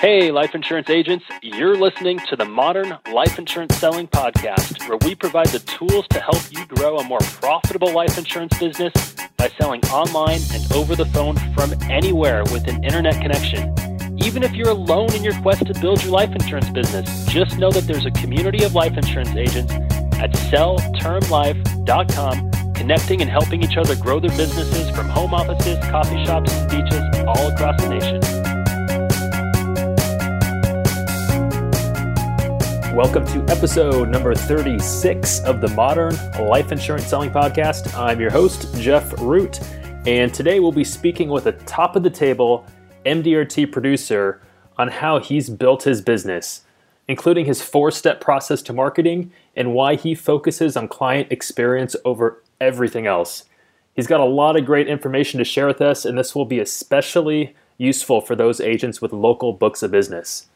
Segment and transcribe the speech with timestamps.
[0.00, 5.16] Hey, life insurance agents, you're listening to the Modern Life Insurance Selling Podcast, where we
[5.16, 8.92] provide the tools to help you grow a more profitable life insurance business
[9.36, 13.74] by selling online and over the phone from anywhere with an internet connection.
[14.20, 17.72] Even if you're alone in your quest to build your life insurance business, just know
[17.72, 23.96] that there's a community of life insurance agents at selltermlife.com connecting and helping each other
[23.96, 28.47] grow their businesses from home offices, coffee shops, beaches all across the nation.
[32.98, 36.16] Welcome to episode number 36 of the Modern
[36.48, 37.96] Life Insurance Selling Podcast.
[37.96, 39.60] I'm your host, Jeff Root,
[40.04, 42.66] and today we'll be speaking with a top of the table
[43.06, 44.42] MDRT producer
[44.78, 46.62] on how he's built his business,
[47.06, 52.42] including his four step process to marketing and why he focuses on client experience over
[52.60, 53.44] everything else.
[53.94, 56.58] He's got a lot of great information to share with us, and this will be
[56.58, 60.47] especially useful for those agents with local books of business.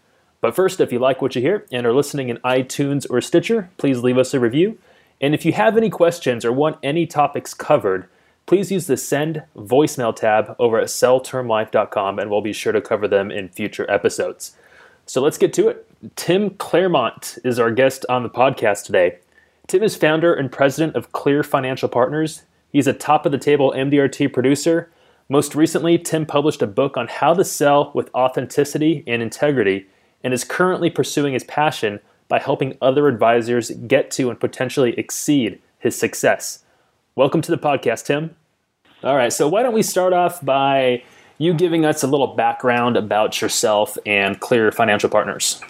[0.42, 3.70] But first, if you like what you hear and are listening in iTunes or Stitcher,
[3.78, 4.76] please leave us a review.
[5.20, 8.08] And if you have any questions or want any topics covered,
[8.46, 13.06] please use the send voicemail tab over at selltermlife.com and we'll be sure to cover
[13.06, 14.56] them in future episodes.
[15.06, 15.88] So let's get to it.
[16.16, 19.18] Tim Clairmont is our guest on the podcast today.
[19.68, 22.42] Tim is founder and president of Clear Financial Partners.
[22.72, 24.90] He's a top of the table MDRT producer.
[25.28, 29.86] Most recently, Tim published a book on how to sell with authenticity and integrity
[30.22, 35.60] and is currently pursuing his passion by helping other advisors get to and potentially exceed
[35.78, 36.64] his success.
[37.14, 38.34] Welcome to the podcast, Tim.
[39.04, 41.02] All right, so why don't we start off by
[41.38, 45.60] you giving us a little background about yourself and Clear Financial Partners?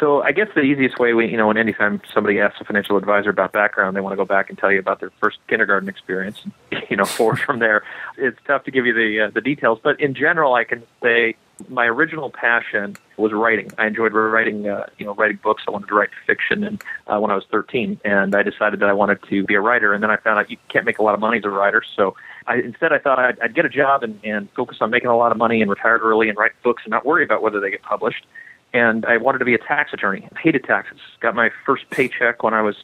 [0.00, 2.96] So I guess the easiest way, we, you know, when anytime somebody asks a financial
[2.96, 5.88] advisor about background, they want to go back and tell you about their first kindergarten
[5.88, 6.44] experience,
[6.90, 7.84] you know, forward from there.
[8.18, 11.36] It's tough to give you the uh, the details, but in general, I can say
[11.68, 13.70] my original passion was writing.
[13.78, 15.62] I enjoyed writing, uh, you know, writing books.
[15.68, 18.88] I wanted to write fiction, and uh, when I was 13, and I decided that
[18.88, 19.94] I wanted to be a writer.
[19.94, 21.82] And then I found out you can't make a lot of money as a writer,
[21.94, 22.16] so
[22.48, 25.16] I, instead I thought I'd, I'd get a job and, and focus on making a
[25.16, 27.70] lot of money and retire early and write books and not worry about whether they
[27.70, 28.26] get published.
[28.76, 30.28] And I wanted to be a tax attorney.
[30.36, 30.98] I hated taxes.
[31.20, 32.76] Got my first paycheck when I was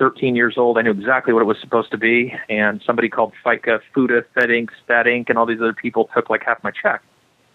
[0.00, 0.78] 13 years old.
[0.78, 4.48] I knew exactly what it was supposed to be, and somebody called FICA, FUTA, Fed
[4.48, 7.02] Inc., and all these other people took like half my check.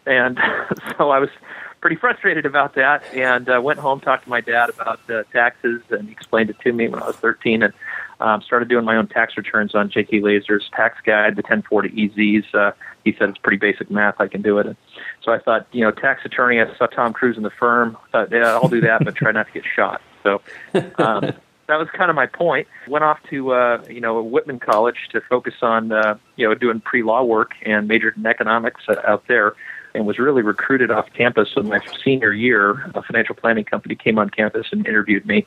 [0.05, 0.39] And
[0.97, 1.29] so I was
[1.81, 5.81] pretty frustrated about that and uh, went home, talked to my dad about uh, taxes,
[5.89, 7.73] and he explained it to me when I was 13 and
[8.19, 10.21] um, started doing my own tax returns on J.K.
[10.21, 12.55] Lasser's tax guide, the 1040 EZs.
[12.55, 12.71] Uh,
[13.03, 14.15] he said it's pretty basic math.
[14.19, 14.67] I can do it.
[14.67, 14.75] And
[15.23, 16.61] so I thought, you know, tax attorney.
[16.61, 17.97] I saw Tom Cruise in the firm.
[18.07, 20.01] I thought, yeah, I'll do that, but try not to get shot.
[20.23, 20.41] So
[20.73, 21.21] um,
[21.67, 22.67] that was kind of my point.
[22.87, 26.79] Went off to uh, you know Whitman College to focus on uh, you know doing
[26.79, 29.53] pre-law work and majored in economics uh, out there
[29.93, 32.91] and was really recruited off campus in my senior year.
[32.95, 35.45] A financial planning company came on campus and interviewed me,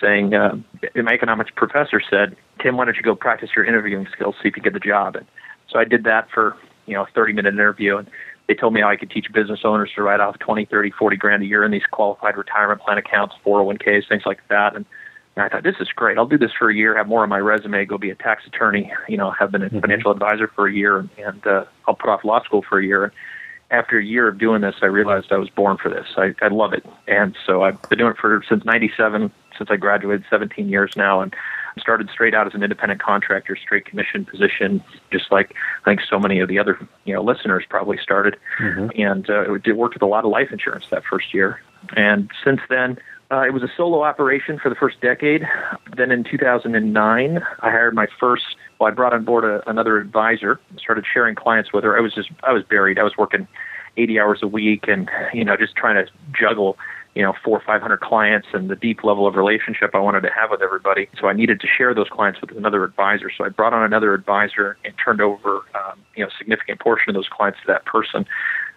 [0.00, 0.56] saying, uh,
[0.94, 4.56] my economics professor said, Tim, why don't you go practice your interviewing skills, see if
[4.56, 5.16] you get the job?
[5.16, 5.26] And
[5.68, 7.96] so I did that for, you know, a 30 minute interview.
[7.96, 8.08] And
[8.46, 11.16] they told me how I could teach business owners to write off 20, 30, 40
[11.16, 14.76] grand a year in these qualified retirement plan accounts, 401ks, things like that.
[14.76, 14.84] And
[15.36, 16.18] and I thought, this is great.
[16.18, 18.44] I'll do this for a year, have more on my resume, go be a tax
[18.44, 19.78] attorney, you know, have been a mm-hmm.
[19.78, 23.12] financial advisor for a year, and uh, I'll put off law school for a year
[23.70, 26.06] after a year of doing this, I realized I was born for this.
[26.16, 29.76] I, I love it, and so I've been doing it for since '97, since I
[29.76, 31.34] graduated, 17 years now, and
[31.78, 36.18] started straight out as an independent contractor, straight commission position, just like I think so
[36.18, 38.88] many of the other you know listeners probably started, mm-hmm.
[39.00, 41.60] and uh, it worked with a lot of life insurance that first year,
[41.96, 42.98] and since then.
[43.30, 45.46] Uh, it was a solo operation for the first decade.
[45.94, 50.60] Then in 2009, I hired my first well, I brought on board a, another advisor,
[50.78, 51.96] started sharing clients with her.
[51.96, 52.98] I was just, I was buried.
[52.98, 53.48] I was working
[53.96, 56.78] 80 hours a week and, you know, just trying to juggle,
[57.14, 60.30] you know, four or 500 clients and the deep level of relationship I wanted to
[60.30, 61.08] have with everybody.
[61.20, 63.30] So I needed to share those clients with another advisor.
[63.36, 67.10] So I brought on another advisor and turned over, um, you know, a significant portion
[67.10, 68.24] of those clients to that person.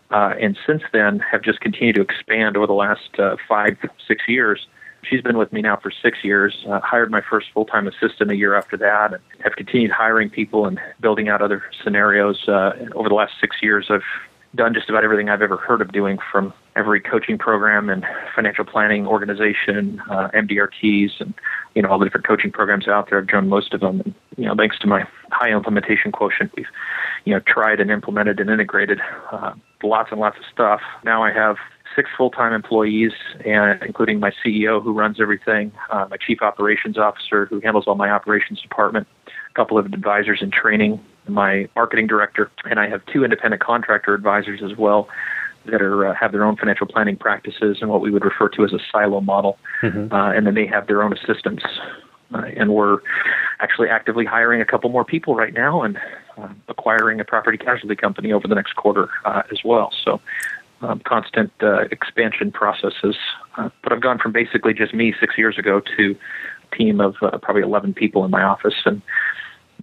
[0.10, 3.78] Uh, and since then have just continued to expand over the last uh, five,
[4.08, 4.68] six years
[5.04, 6.66] She's been with me now for six years.
[6.68, 10.30] Uh, hired my first full time assistant a year after that, and have continued hiring
[10.30, 12.48] people and building out other scenarios.
[12.48, 14.04] Uh, over the last six years, I've
[14.56, 18.06] done just about everything I've ever heard of doing from every coaching program and
[18.36, 21.34] financial planning organization, uh, MDRTs, and
[21.74, 23.20] you know all the different coaching programs out there.
[23.20, 26.68] I've joined most of them, and you know thanks to my high implementation quotient, we've
[27.26, 29.00] you know tried and implemented and integrated
[29.32, 29.54] uh,
[29.84, 30.82] lots and lots of stuff.
[31.04, 31.58] Now I have
[31.96, 33.12] six full-time employees,
[33.46, 37.96] and including my CEO who runs everything, uh, my chief operations officer who handles all
[37.96, 43.02] my operations department, a couple of advisors in training, my marketing director, and I have
[43.12, 45.08] two independent contractor advisors as well.
[45.66, 48.66] that are uh, have their own financial planning practices and what we would refer to
[48.66, 50.12] as a silo model, mm-hmm.
[50.12, 51.64] uh, and then they have their own assistants.
[52.34, 53.00] Uh, and we're
[53.60, 55.98] actually actively hiring a couple more people right now and
[56.38, 59.92] uh, acquiring a property casualty company over the next quarter uh, as well.
[60.06, 60.22] So,
[60.82, 63.16] um, constant uh, expansion processes.
[63.56, 66.16] but I've gone from basically just me six years ago to
[66.72, 69.02] a team of probably 11 people in my office, and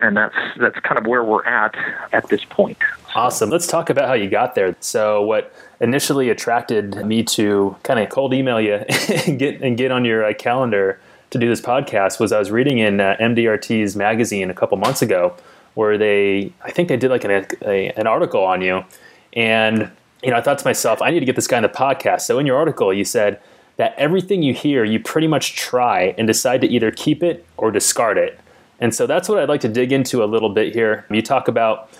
[0.00, 1.74] and that's that's kind of where we're at
[2.12, 2.78] at this point.
[3.14, 3.50] Awesome.
[3.50, 4.76] Let's talk about how you got there.
[4.80, 8.74] So, what initially attracted me to kind of cold email you
[9.26, 12.50] and get and get on your uh, calendar to do this podcast was I was
[12.50, 15.36] reading in uh, MDRT's magazine a couple months ago
[15.74, 18.84] where they I think they did like an a, an article on you,
[19.32, 19.90] and
[20.22, 22.22] you know I thought to myself I need to get this guy on the podcast.
[22.22, 23.40] So in your article you said
[23.78, 27.70] that everything you hear you pretty much try and decide to either keep it or
[27.70, 28.38] discard it.
[28.80, 31.06] And so that's what I'd like to dig into a little bit here.
[31.10, 31.90] You talk about,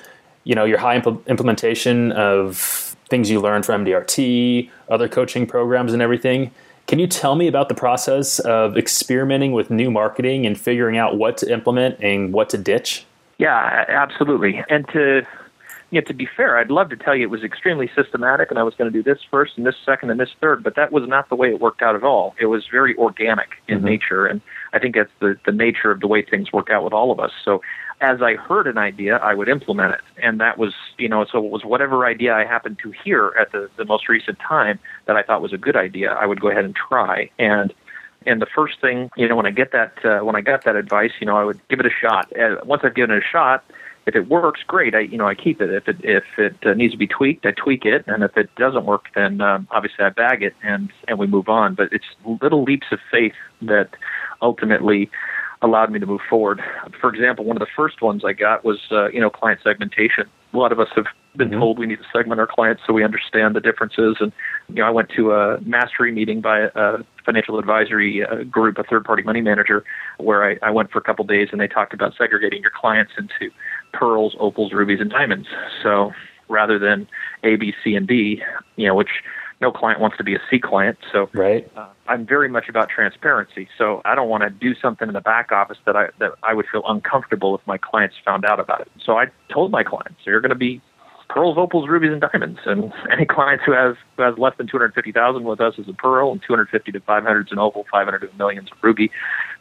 [0.45, 5.93] you know, your high impl- implementation of things you learned from MDRT, other coaching programs,
[5.93, 6.51] and everything.
[6.87, 11.17] Can you tell me about the process of experimenting with new marketing and figuring out
[11.17, 13.05] what to implement and what to ditch?
[13.39, 14.65] Yeah, absolutely.
[14.69, 15.27] And to
[15.91, 18.59] you know, to be fair, I'd love to tell you it was extremely systematic and
[18.59, 20.93] I was going to do this first and this second and this third, but that
[20.93, 22.35] was not the way it worked out at all.
[22.39, 23.87] It was very organic in mm-hmm.
[23.87, 24.27] nature.
[24.27, 24.41] And
[24.73, 27.21] I think that's the, the nature of the way things work out with all of
[27.21, 27.33] us.
[27.43, 27.63] So
[28.01, 30.01] as I heard an idea, I would implement it.
[30.23, 33.53] And that was, you know, so it was whatever idea I happened to hear at
[33.53, 36.51] the, the most recent time that I thought was a good idea, I would go
[36.51, 37.31] ahead and try.
[37.39, 37.73] And
[38.27, 40.77] and the first thing, you know, when I get that, uh, when I got that
[40.77, 42.31] advice, you know, I would give it a shot.
[42.33, 43.65] And once I've given it a shot,
[44.09, 44.95] if it works, great.
[44.95, 45.71] I, you know, I keep it.
[45.71, 48.05] If it if it uh, needs to be tweaked, I tweak it.
[48.07, 51.49] And if it doesn't work, then um, obviously I bag it and and we move
[51.49, 51.75] on.
[51.75, 52.07] But it's
[52.43, 53.91] little leaps of faith that
[54.41, 55.11] ultimately
[55.61, 56.63] allowed me to move forward.
[57.01, 60.25] For example, one of the first ones I got was uh, you know client segmentation.
[60.55, 61.05] A lot of us have
[61.37, 61.61] been mm-hmm.
[61.61, 64.17] told we need to segment our clients so we understand the differences.
[64.21, 64.33] And
[64.69, 68.83] you know, I went to a mastery meeting by a financial advisory uh, group, a
[68.83, 69.85] third-party money manager,
[70.19, 73.13] where I, I went for a couple days, and they talked about segregating your clients
[73.19, 73.53] into
[73.93, 75.49] pearls, opals, rubies, and diamonds.
[75.83, 76.13] So
[76.49, 77.07] rather than
[77.45, 78.43] A, B, C, and D,
[78.77, 79.11] you know, which
[79.61, 80.99] no client wants to be a C client.
[81.13, 81.71] So right.
[81.77, 83.69] Uh, I'm very much about transparency.
[83.77, 86.55] So I don't want to do something in the back office that I that I
[86.55, 88.89] would feel uncomfortable if my clients found out about it.
[89.05, 90.81] So I told my clients, so you're going to be
[91.29, 92.61] pearls, opals, rubies, and diamonds.
[92.67, 96.33] And any clients who has who has less than 250,000 with us is a pearl,
[96.33, 99.11] and 250 to 500 is an opal, 500 to a million is a ruby,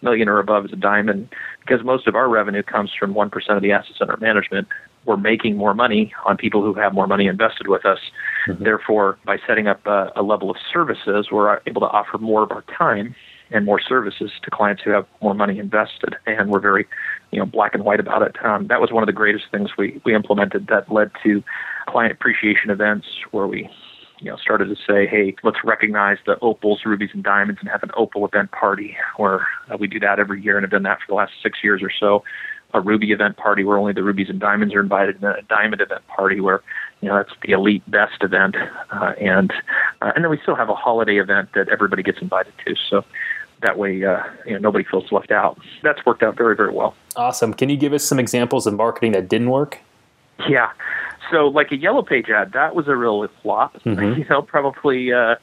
[0.02, 1.30] million or above is a diamond.
[1.62, 4.68] Because most of our revenue comes from one percent of the assets under management,
[5.06, 8.00] we're making more money on people who have more money invested with us.
[8.48, 8.64] Mm-hmm.
[8.64, 12.52] Therefore, by setting up a, a level of services, we're able to offer more of
[12.52, 13.16] our time
[13.52, 16.16] and more services to clients who have more money invested.
[16.26, 16.86] And we're very,
[17.32, 18.36] you know, black and white about it.
[18.44, 21.44] Um, that was one of the greatest things we, we implemented that led to
[21.88, 23.70] client appreciation events where we,
[24.20, 27.84] you know, started to say, hey, let's recognize the opals, rubies, and diamonds and have
[27.84, 31.00] an opal event party where uh, we do that every year and have done that
[31.00, 32.24] for the last six years or so
[32.74, 35.82] a ruby event party where only the rubies and diamonds are invited, and a diamond
[35.82, 36.62] event party where
[37.02, 38.56] you know that's the elite best event,
[38.92, 39.52] uh, and
[40.02, 42.76] uh, and then we still have a holiday event that everybody gets invited to.
[42.90, 43.06] So
[43.62, 45.60] that way, uh, you know, nobody feels left out.
[45.84, 46.96] That's worked out very very well.
[47.16, 47.54] Awesome.
[47.54, 49.80] Can you give us some examples of marketing that didn't work?
[50.48, 50.72] Yeah.
[51.32, 53.82] So like a yellow page ad, that was a real flop.
[53.84, 54.22] Mm-hmm.
[54.22, 55.14] You know, probably.
[55.14, 55.36] Uh,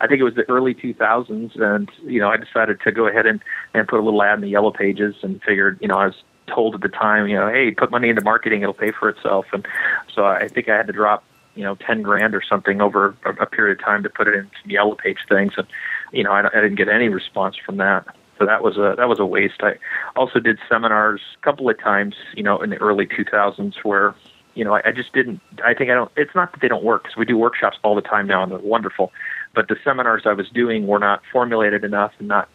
[0.00, 3.24] I think it was the early 2000s, and you know, I decided to go ahead
[3.24, 3.40] and
[3.72, 6.16] and put a little ad in the yellow pages, and figured, you know, I was
[6.46, 9.46] told at the time, you know, hey, put money into marketing, it'll pay for itself.
[9.52, 9.66] And
[10.14, 11.24] so I think I had to drop,
[11.54, 14.34] you know, 10 grand or something over a, a period of time to put it
[14.34, 15.52] in some yellow page things.
[15.56, 15.66] And,
[16.12, 18.06] you know, I, I didn't get any response from that.
[18.38, 19.60] So that was a that was a waste.
[19.62, 19.74] I
[20.16, 24.14] also did seminars a couple of times, you know, in the early 2000s where,
[24.54, 25.40] you know, I, I just didn't.
[25.64, 26.10] I think I don't.
[26.16, 28.50] It's not that they don't work because we do workshops all the time now and
[28.50, 29.12] they're wonderful,
[29.54, 32.48] but the seminars I was doing were not formulated enough and not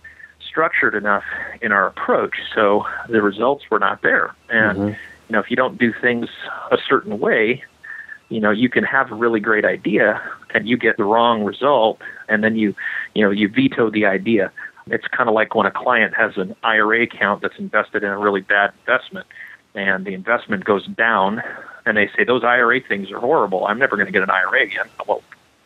[0.45, 1.23] structured enough
[1.61, 4.35] in our approach, so the results were not there.
[4.49, 4.87] And mm-hmm.
[4.89, 6.27] you know, if you don't do things
[6.71, 7.63] a certain way,
[8.29, 10.22] you know, you can have a really great idea
[10.53, 12.75] and you get the wrong result, and then you,
[13.13, 14.51] you know, you veto the idea.
[14.88, 18.17] It's kind of like when a client has an IRA account that's invested in a
[18.17, 19.27] really bad investment,
[19.75, 21.43] and the investment goes down,
[21.86, 23.65] and they say those IRA things are horrible.
[23.65, 24.88] I'm never going to get an IRA again.
[25.07, 25.22] Well,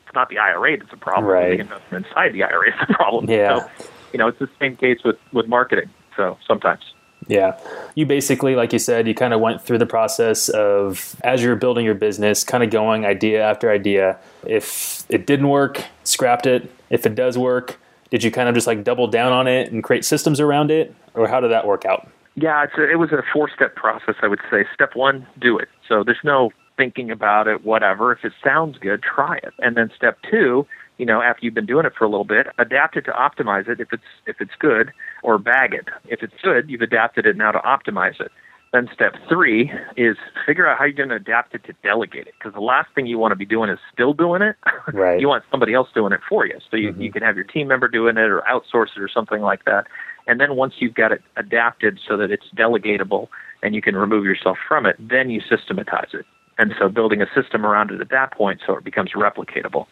[0.05, 1.25] it's not the IRA that's the problem.
[1.25, 1.51] Right.
[1.51, 3.29] The investment inside the IRA is the problem.
[3.29, 3.59] Yeah.
[3.59, 5.89] So, you know, it's the same case with with marketing.
[6.17, 6.81] So sometimes.
[7.27, 7.57] Yeah.
[7.95, 11.55] You basically, like you said, you kind of went through the process of as you're
[11.55, 14.17] building your business, kind of going idea after idea.
[14.45, 16.69] If it didn't work, scrapped it.
[16.89, 19.83] If it does work, did you kind of just like double down on it and
[19.83, 20.93] create systems around it?
[21.13, 22.09] Or how did that work out?
[22.35, 24.65] Yeah, a, it was a four step process, I would say.
[24.73, 25.69] Step one, do it.
[25.87, 28.11] So there's no thinking about it, whatever.
[28.11, 29.53] If it sounds good, try it.
[29.59, 30.65] And then step two,
[30.97, 33.69] you know, after you've been doing it for a little bit, adapt it to optimize
[33.69, 35.89] it if it's if it's good, or bag it.
[36.07, 38.31] If it's good, you've adapted it now to optimize it.
[38.73, 42.33] Then step three is figure out how you're going to adapt it to delegate it.
[42.39, 44.55] Because the last thing you want to be doing is still doing it.
[44.93, 45.21] Right.
[45.21, 46.57] you want somebody else doing it for you.
[46.69, 47.01] So you, mm-hmm.
[47.01, 49.85] you can have your team member doing it or outsource it or something like that.
[50.27, 53.27] And then once you've got it adapted so that it's delegatable
[53.61, 56.25] and you can remove yourself from it, then you systematize it.
[56.57, 59.87] And so building a system around it at that point so it becomes replicatable.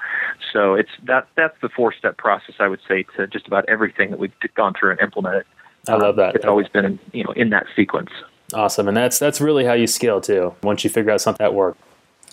[0.54, 4.12] So it's that that's the four step process I would say to just about everything
[4.12, 5.46] that we've gone through and implemented.
[5.88, 6.36] I love that.
[6.36, 8.12] It's always been in, you know in that sequence.
[8.54, 10.54] Awesome, and that's that's really how you scale too.
[10.64, 11.80] Once you figure out something that works.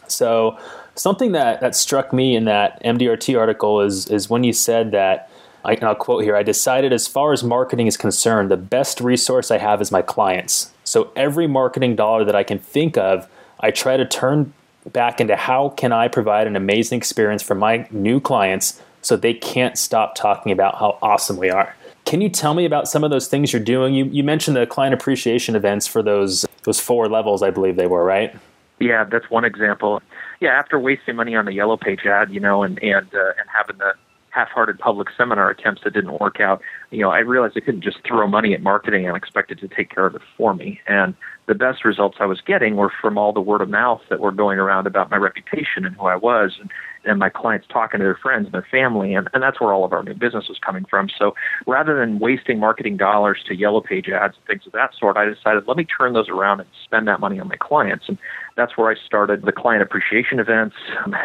[0.08, 0.58] So
[0.94, 5.30] something that that struck me in that MDRT article is is when you said that
[5.64, 9.00] I, and I'll quote here I decided, as far as marketing is concerned, the best
[9.00, 10.72] resource I have is my clients.
[10.84, 13.28] So every marketing dollar that I can think of,
[13.60, 14.52] I try to turn
[14.92, 19.34] back into how can I provide an amazing experience for my new clients so they
[19.34, 21.74] can't stop talking about how awesome we are.
[22.04, 23.94] Can you tell me about some of those things you're doing?
[23.94, 27.86] You, you mentioned the client appreciation events for those those four levels, I believe they
[27.86, 28.34] were, right?
[28.78, 30.02] Yeah, that's one example.
[30.40, 33.48] Yeah, after wasting money on the yellow page ad, you know, and and uh, and
[33.56, 33.94] having the
[34.30, 36.60] half-hearted public seminar attempts that didn't work out,
[36.90, 39.68] you know, I realized I couldn't just throw money at marketing and expect it to
[39.68, 40.78] take care of it for me.
[40.86, 41.14] And
[41.46, 44.32] the best results I was getting were from all the word of mouth that were
[44.32, 46.70] going around about my reputation and who I was, and,
[47.04, 49.84] and my clients talking to their friends and their family, and, and that's where all
[49.84, 51.08] of our new business was coming from.
[51.16, 51.34] So
[51.66, 55.24] rather than wasting marketing dollars to yellow page ads and things of that sort, I
[55.24, 58.18] decided let me turn those around and spend that money on my clients, and
[58.56, 60.74] that's where I started the client appreciation events.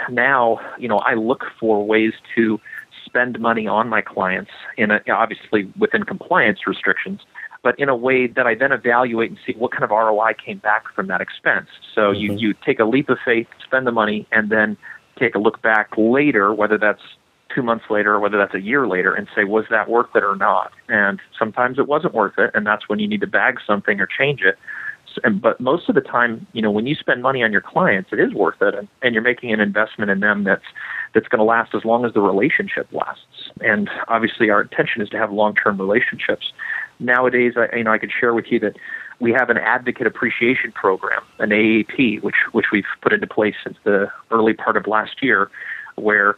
[0.10, 2.60] Now, you know, I look for ways to
[3.06, 7.22] spend money on my clients in a, obviously within compliance restrictions,
[7.64, 10.58] but in a way that I then evaluate and see what kind of ROI came
[10.58, 11.68] back from that expense.
[11.94, 12.20] So mm-hmm.
[12.20, 14.78] you, you take a leap of faith, spend the money, and then
[15.20, 17.02] take a look back later, whether that's
[17.54, 20.24] two months later or whether that's a year later, and say, was that worth it
[20.24, 20.72] or not?
[20.88, 24.08] And sometimes it wasn't worth it, and that's when you need to bag something or
[24.08, 24.58] change it.
[25.26, 28.12] And, but most of the time, you know, when you spend money on your clients,
[28.14, 30.64] it is worth it, and, and you're making an investment in them that's
[31.14, 33.52] that's going to last as long as the relationship lasts.
[33.60, 36.54] And obviously, our intention is to have long-term relationships.
[37.02, 38.78] Nowadays, I, you know, I could share with you that
[39.20, 43.78] we have an advocate appreciation program, an AAP, which which we've put into place since
[43.84, 45.50] the early part of last year,
[45.96, 46.38] where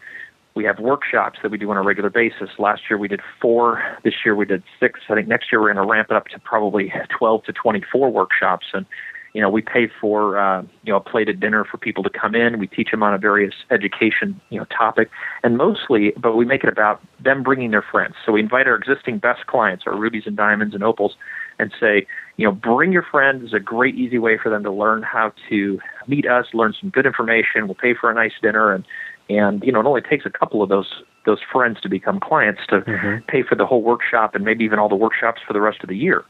[0.55, 2.49] we have workshops that we do on a regular basis.
[2.59, 3.81] Last year we did four.
[4.03, 4.99] This year we did six.
[5.09, 8.11] I think next year we're going to ramp it up to probably 12 to 24
[8.11, 8.67] workshops.
[8.73, 8.85] And
[9.33, 12.35] you know, we pay for uh, you know a plated dinner for people to come
[12.35, 12.59] in.
[12.59, 15.09] We teach them on a various education you know topic,
[15.43, 18.13] and mostly, but we make it about them bringing their friends.
[18.25, 21.15] So we invite our existing best clients, our rubies and diamonds and opals,
[21.57, 22.05] and say,
[22.37, 23.43] you know, bring your friends.
[23.43, 26.91] is a great, easy way for them to learn how to meet us, learn some
[26.91, 27.65] good information.
[27.65, 28.85] We'll pay for a nice dinner, and
[29.29, 32.61] and you know, it only takes a couple of those those friends to become clients
[32.69, 33.25] to mm-hmm.
[33.27, 35.89] pay for the whole workshop and maybe even all the workshops for the rest of
[35.89, 36.23] the year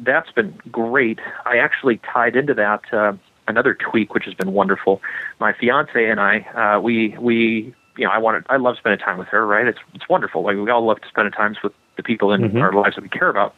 [0.00, 1.20] that's been great.
[1.44, 3.12] I actually tied into that uh,
[3.48, 5.00] another tweak, which has been wonderful.
[5.40, 9.18] My fiance and I, uh, we we you know, I wanted, I love spending time
[9.18, 9.46] with her.
[9.46, 9.66] Right?
[9.66, 10.42] It's it's wonderful.
[10.42, 12.58] Like we all love to spend time with the people in mm-hmm.
[12.58, 13.54] our lives that we care about,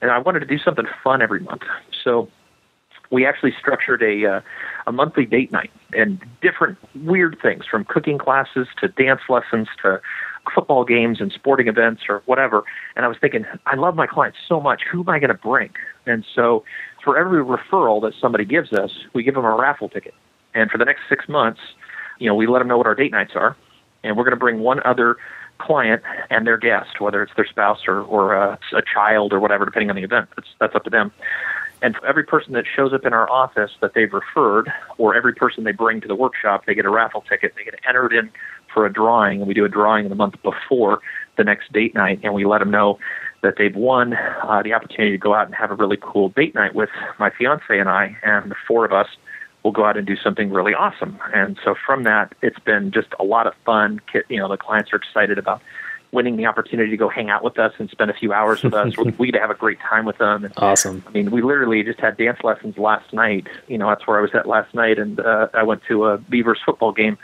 [0.00, 1.62] and I wanted to do something fun every month.
[2.02, 2.28] So
[3.10, 4.40] we actually structured a uh,
[4.86, 10.00] a monthly date night and different weird things from cooking classes to dance lessons to
[10.52, 12.64] football games and sporting events or whatever.
[12.96, 14.82] And I was thinking, I love my clients so much.
[14.90, 15.70] Who am I going to bring?
[16.06, 16.64] And so
[17.02, 20.14] for every referral that somebody gives us, we give them a raffle ticket.
[20.54, 21.60] And for the next six months,
[22.18, 23.56] you know, we let them know what our date nights are.
[24.02, 25.16] And we're going to bring one other
[25.58, 29.64] client and their guest, whether it's their spouse or, or a, a child or whatever,
[29.64, 30.28] depending on the event.
[30.36, 31.12] That's, that's up to them.
[31.82, 35.34] And for every person that shows up in our office that they've referred, or every
[35.34, 37.54] person they bring to the workshop, they get a raffle ticket.
[37.56, 38.30] They get entered in
[38.74, 41.00] for a drawing, and we do a drawing the month before
[41.36, 42.98] the next date night, and we let them know
[43.42, 46.54] that they've won uh, the opportunity to go out and have a really cool date
[46.54, 49.08] night with my fiance and I, and the four of us
[49.62, 51.18] will go out and do something really awesome.
[51.34, 54.00] And so from that, it's been just a lot of fun.
[54.28, 55.62] You know, the clients are excited about
[56.12, 58.72] winning the opportunity to go hang out with us and spend a few hours with
[58.72, 58.96] us.
[59.18, 60.44] we get to have a great time with them.
[60.44, 61.02] And, awesome.
[61.06, 63.48] I mean, we literally just had dance lessons last night.
[63.66, 66.18] You know, that's where I was at last night, and uh, I went to a
[66.18, 67.18] Beavers football game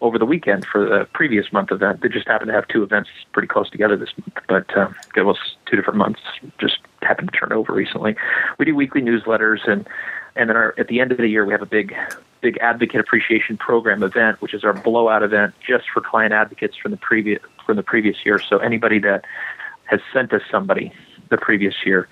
[0.00, 2.02] over the weekend for the previous month event.
[2.02, 5.22] They just happened to have two events pretty close together this month, but uh, it
[5.22, 5.36] was
[5.66, 6.20] two different months.
[6.58, 8.16] Just happened to turn over recently.
[8.58, 9.86] We do weekly newsletters, and
[10.36, 11.94] and then our, at the end of the year we have a big
[12.40, 16.92] big advocate appreciation program event, which is our blowout event just for client advocates from
[16.92, 18.40] the previous from the previous year.
[18.48, 19.24] So anybody that
[19.84, 20.92] has sent us somebody
[21.30, 22.08] the previous year.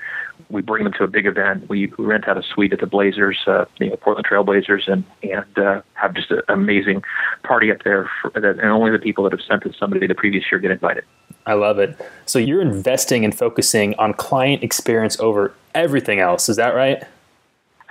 [0.51, 1.69] We bring them to a big event.
[1.69, 5.59] We, rent out a suite at the Blazers, uh, you know, Portland Trailblazers, and and
[5.59, 7.03] uh, have just an amazing
[7.43, 8.11] party up there.
[8.21, 10.71] For, that, and only the people that have sent us somebody the previous year get
[10.71, 11.05] invited.
[11.47, 11.97] I love it.
[12.27, 16.49] So you're investing and focusing on client experience over everything else.
[16.49, 17.03] Is that right?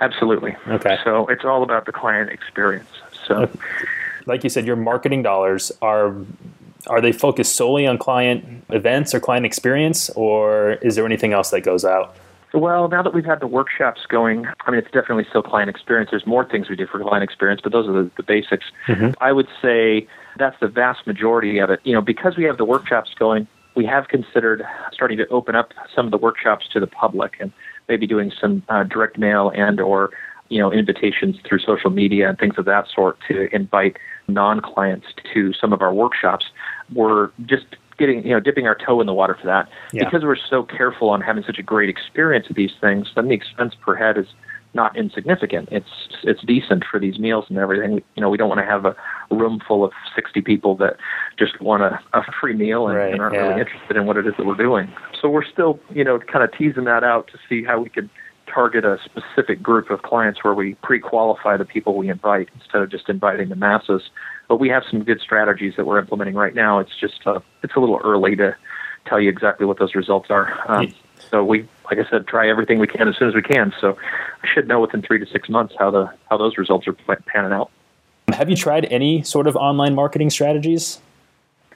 [0.00, 0.54] Absolutely.
[0.68, 0.98] Okay.
[1.04, 2.88] So it's all about the client experience.
[3.26, 3.48] So,
[4.26, 6.14] like you said, your marketing dollars are
[6.86, 11.50] are they focused solely on client events or client experience, or is there anything else
[11.50, 12.16] that goes out?
[12.54, 16.10] Well, now that we've had the workshops going, I mean, it's definitely still client experience.
[16.10, 18.66] There's more things we do for client experience, but those are the, the basics.
[18.86, 19.10] Mm-hmm.
[19.20, 20.06] I would say
[20.38, 21.80] that's the vast majority of it.
[21.84, 25.72] You know, because we have the workshops going, we have considered starting to open up
[25.94, 27.52] some of the workshops to the public and
[27.88, 30.10] maybe doing some uh, direct mail and or
[30.48, 33.96] you know invitations through social media and things of that sort to invite
[34.28, 36.46] non-clients to some of our workshops.
[36.94, 37.66] We're just
[37.98, 40.04] getting you know dipping our toe in the water for that yeah.
[40.04, 43.08] because we're so careful on having such a great experience at these things.
[43.14, 44.26] Then the expense per head is
[44.74, 45.68] not insignificant.
[45.72, 45.88] It's
[46.22, 48.02] it's decent for these meals and everything.
[48.14, 48.94] You know, we don't want to have a
[49.30, 50.96] room full of 60 people that
[51.38, 53.48] just want a, a free meal and, right, and aren't yeah.
[53.48, 54.92] really interested in what it is that we're doing.
[55.20, 58.08] So we're still, you know, kind of teasing that out to see how we could
[58.46, 62.90] target a specific group of clients where we pre-qualify the people we invite instead of
[62.90, 64.02] just inviting the masses.
[64.48, 66.78] But we have some good strategies that we're implementing right now.
[66.78, 68.56] It's just uh, it's a little early to
[69.06, 70.52] tell you exactly what those results are.
[70.68, 70.94] Um,
[71.30, 73.72] so we, like I said, try everything we can as soon as we can.
[73.80, 73.96] So
[74.42, 77.52] I should know within three to six months how the how those results are panning
[77.52, 77.70] out.
[78.32, 81.00] Have you tried any sort of online marketing strategies?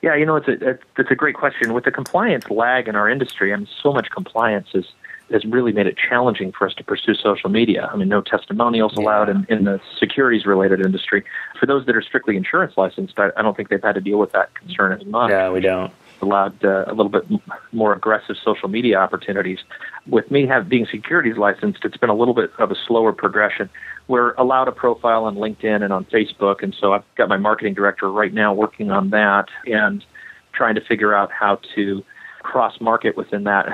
[0.02, 1.74] Yeah, you know, it's a it's a great question.
[1.74, 4.86] With the compliance lag in our industry, I mean, so much compliance is
[5.32, 7.88] has really made it challenging for us to pursue social media.
[7.92, 11.24] I mean, no testimonials allowed in, in the securities related industry.
[11.58, 14.18] For those that are strictly insurance licensed, I, I don't think they've had to deal
[14.18, 15.30] with that concern as much.
[15.30, 17.24] Yeah, we don't allowed uh, a little bit
[17.72, 19.58] more aggressive social media opportunities.
[20.06, 23.68] With me have, being securities licensed, it's been a little bit of a slower progression.
[24.08, 27.74] We're allowed a profile on LinkedIn and on Facebook, and so I've got my marketing
[27.74, 30.04] director right now working on that and
[30.52, 32.04] trying to figure out how to
[32.50, 33.66] cross market within that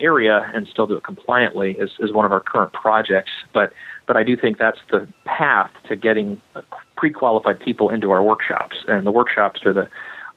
[0.00, 3.30] area and still do it compliantly is, is one of our current projects.
[3.52, 3.72] But
[4.06, 6.40] but I do think that's the path to getting
[6.96, 9.88] pre-qualified people into our workshops, and the workshops are the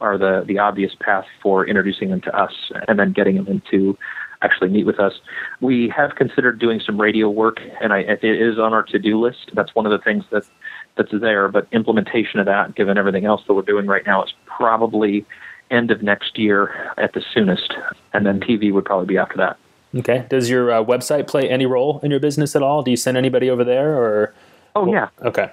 [0.01, 2.51] are the, the obvious path for introducing them to us
[2.89, 3.97] and then getting them into
[4.41, 5.13] actually meet with us.
[5.61, 9.51] We have considered doing some radio work, and I, it is on our to-do list.
[9.53, 10.43] That's one of the things that
[10.97, 11.47] that's there.
[11.47, 15.25] But implementation of that, given everything else that we're doing right now, is probably
[15.71, 17.73] end of next year at the soonest,
[18.13, 19.57] and then TV would probably be after that.
[19.95, 20.25] Okay.
[20.29, 22.83] Does your uh, website play any role in your business at all?
[22.83, 24.33] Do you send anybody over there, or?
[24.75, 25.09] Oh yeah.
[25.23, 25.51] Okay.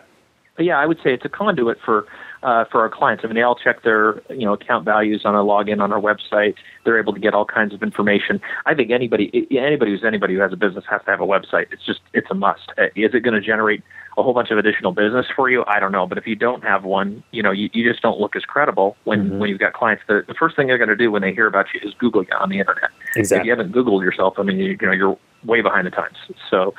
[0.59, 2.07] Yeah, I would say it's a conduit for
[2.43, 3.23] uh, for our clients.
[3.25, 6.01] I mean, they all check their you know account values on a login on our
[6.01, 6.55] website.
[6.85, 8.41] They're able to get all kinds of information.
[8.67, 11.67] I think anybody anybody who's anybody who has a business has to have a website.
[11.73, 12.73] It's just it's a must.
[12.79, 13.83] Uh, is it going to generate
[14.19, 15.65] a whole bunch of additional business for you?
[15.67, 18.21] I don't know, but if you don't have one, you know, you, you just don't
[18.21, 19.39] look as credible when mm-hmm.
[19.39, 20.03] when you've got clients.
[20.09, 22.23] The, the first thing they're going to do when they hear about you is Google
[22.23, 22.91] you on the internet.
[23.17, 23.41] Exactly.
[23.41, 26.17] If you haven't Googled yourself, I mean, you, you know, you're way behind the times.
[26.51, 26.75] So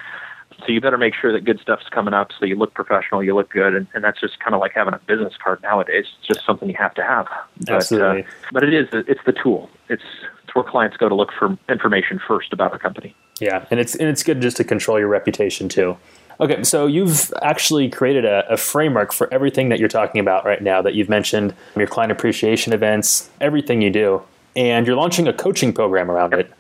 [0.60, 3.36] so you better make sure that good stuff's coming up so you look professional, you
[3.36, 6.06] look good, and, and that's just kind of like having a business card nowadays.
[6.20, 7.28] It's just something you have to have.
[7.60, 8.24] But, Absolutely.
[8.24, 9.70] Uh, but it is it's the tool.
[9.90, 10.04] It's
[10.44, 13.16] it's where clients go to look for information first about a company.
[13.40, 15.98] Yeah, and it's and it's good just to control your reputation too.
[16.40, 20.64] Okay, so you've actually created a, a, framework for everything that you're talking about right
[20.64, 24.22] now that you've mentioned, your client appreciation events, everything you do,
[24.56, 26.52] and you're launching a coaching program around it.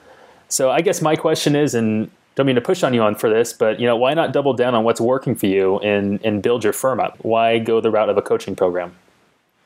[0.48, 3.30] So I guess my question is, and don't mean to push on you on for
[3.30, 6.41] this, but you know, why not double down on what's working for you and and
[6.41, 7.17] build your firm up?
[7.22, 8.96] Why go the route of a coaching program?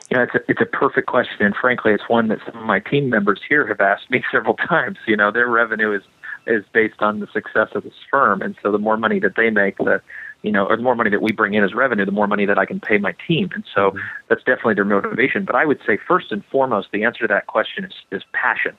[0.09, 2.79] Yeah, it's a, it's a perfect question, and frankly, it's one that some of my
[2.79, 4.97] team members here have asked me several times.
[5.05, 6.03] You know, their revenue is
[6.45, 9.49] is based on the success of this firm, and so the more money that they
[9.49, 10.01] make, the
[10.43, 12.45] you know, or the more money that we bring in as revenue, the more money
[12.45, 13.99] that I can pay my team, and so mm-hmm.
[14.29, 15.43] that's definitely their motivation.
[15.45, 18.77] But I would say first and foremost, the answer to that question is is passion.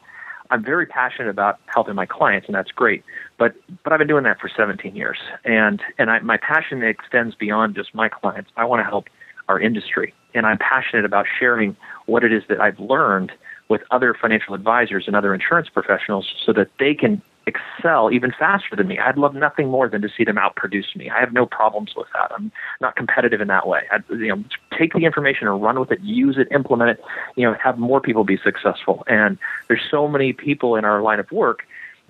[0.51, 3.05] I'm very passionate about helping my clients, and that's great.
[3.37, 7.35] But but I've been doing that for 17 years, and and I, my passion extends
[7.35, 8.51] beyond just my clients.
[8.57, 9.09] I want to help
[9.49, 13.33] our industry, and I'm passionate about sharing what it is that I've learned
[13.69, 18.77] with other financial advisors and other insurance professionals, so that they can excel even faster
[18.77, 18.99] than me.
[18.99, 21.11] I'd love nothing more than to see them outproduce me.
[21.11, 22.31] I have no problems with that.
[22.33, 23.83] I'm not competitive in that way.
[23.91, 24.45] I, you know,
[24.79, 27.05] take the information and run with it, use it, implement it.
[27.37, 29.05] You know, have more people be successful.
[29.09, 31.65] And there's so many people in our line of work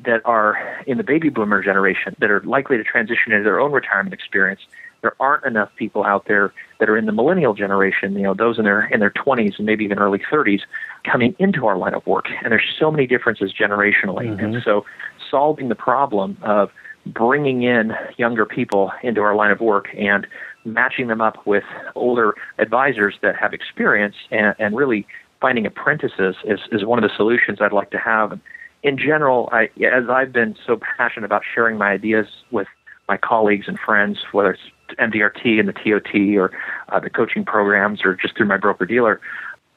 [0.04, 3.72] that are in the baby boomer generation that are likely to transition into their own
[3.72, 4.60] retirement experience.
[5.00, 8.58] There aren't enough people out there that are in the millennial generation, you know, those
[8.58, 10.62] in their in their 20s and maybe even early 30s
[11.04, 12.26] coming into our line of work.
[12.42, 14.28] And there's so many differences generationally.
[14.28, 14.44] Mm-hmm.
[14.44, 14.84] And so
[15.30, 16.70] solving the problem of
[17.06, 20.26] bringing in younger people into our line of work and
[20.64, 21.64] matching them up with
[21.94, 25.06] older advisors that have experience and, and really
[25.40, 28.38] finding apprentices is, is one of the solutions I'd like to have.
[28.82, 32.66] In general, I, as I've been so passionate about sharing my ideas with
[33.08, 36.50] my colleagues and friends, whether it's MDRT and the TOT or
[36.90, 39.20] uh, the coaching programs or just through my broker dealer,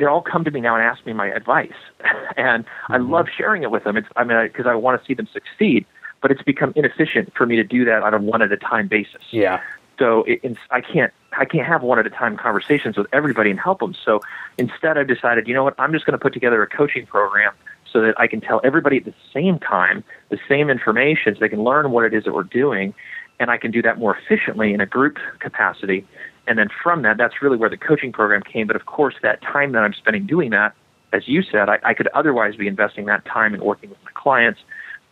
[0.01, 1.71] they all come to me now and ask me my advice,
[2.35, 2.93] and mm-hmm.
[2.93, 3.95] I love sharing it with them.
[3.95, 5.85] It's I mean because I, I want to see them succeed,
[6.21, 8.87] but it's become inefficient for me to do that on a one at a time
[8.87, 9.21] basis.
[9.29, 9.61] Yeah.
[9.99, 13.51] So it, it's, I can't I can't have one at a time conversations with everybody
[13.51, 13.93] and help them.
[14.03, 14.21] So
[14.57, 17.53] instead, I've decided, you know what, I'm just going to put together a coaching program
[17.91, 21.49] so that I can tell everybody at the same time the same information, so they
[21.49, 22.95] can learn what it is that we're doing,
[23.39, 26.07] and I can do that more efficiently in a group capacity.
[26.51, 28.67] And then from that, that's really where the coaching program came.
[28.67, 30.73] But of course, that time that I'm spending doing that,
[31.13, 34.11] as you said, I, I could otherwise be investing that time in working with my
[34.13, 34.59] clients,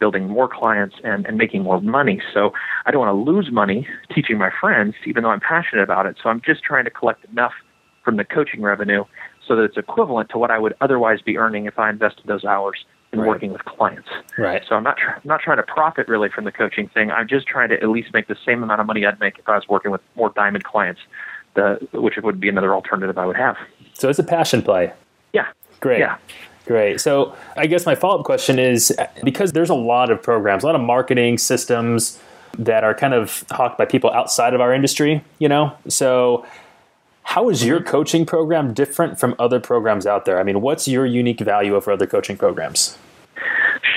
[0.01, 2.21] building more clients, and, and making more money.
[2.33, 2.51] So
[2.85, 6.17] I don't want to lose money teaching my friends, even though I'm passionate about it.
[6.21, 7.53] So I'm just trying to collect enough
[8.03, 9.05] from the coaching revenue
[9.47, 12.43] so that it's equivalent to what I would otherwise be earning if I invested those
[12.43, 12.79] hours
[13.11, 13.27] in right.
[13.27, 14.07] working with clients.
[14.37, 14.63] Right.
[14.67, 17.11] So I'm not tr- not trying to profit really from the coaching thing.
[17.11, 19.49] I'm just trying to at least make the same amount of money I'd make if
[19.49, 21.01] I was working with more diamond clients,
[21.55, 23.57] the, which would be another alternative I would have.
[23.93, 24.93] So it's a passion play.
[25.33, 25.47] Yeah.
[25.79, 25.99] Great.
[25.99, 26.17] Yeah.
[26.65, 27.01] Great.
[27.01, 30.67] So I guess my follow up question is because there's a lot of programs, a
[30.67, 32.21] lot of marketing systems
[32.59, 35.73] that are kind of hawked by people outside of our industry, you know?
[35.87, 36.45] So
[37.23, 40.39] how is your coaching program different from other programs out there?
[40.39, 42.97] I mean, what's your unique value over other coaching programs?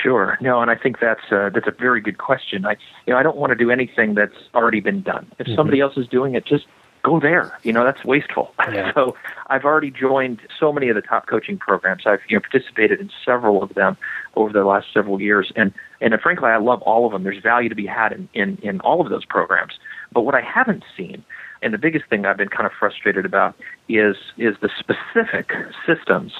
[0.01, 0.37] Sure.
[0.41, 2.65] No, and I think that's a, that's a very good question.
[2.65, 5.31] I you know I don't want to do anything that's already been done.
[5.39, 5.55] If mm-hmm.
[5.55, 6.65] somebody else is doing it, just
[7.03, 7.57] go there.
[7.63, 8.53] You know, that's wasteful.
[8.73, 8.91] Yeah.
[8.93, 9.15] So
[9.47, 12.03] I've already joined so many of the top coaching programs.
[12.07, 13.97] I've you know participated in several of them
[14.35, 17.23] over the last several years, and and frankly, I love all of them.
[17.23, 19.73] There's value to be had in in, in all of those programs.
[20.11, 21.23] But what I haven't seen
[21.63, 23.55] and the biggest thing I've been kind of frustrated about
[23.89, 25.51] is is the specific
[25.85, 26.33] systems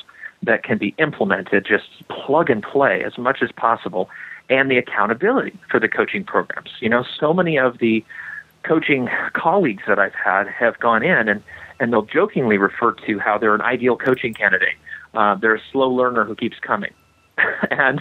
[0.44, 4.10] that can be implemented, just plug and play as much as possible,
[4.50, 6.70] and the accountability for the coaching programs.
[6.80, 8.04] You know, so many of the
[8.64, 11.44] coaching colleagues that I've had have gone in and
[11.80, 14.76] and they'll jokingly refer to how they're an ideal coaching candidate.
[15.14, 16.94] Uh, they're a slow learner who keeps coming.
[17.72, 18.00] and